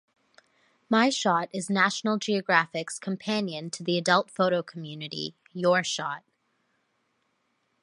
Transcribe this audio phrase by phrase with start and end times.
[0.89, 6.23] My Shot is National Geographic's companion to the adult photo community "Your Shot".